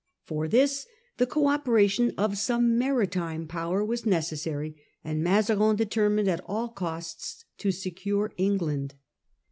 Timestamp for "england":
8.35-8.95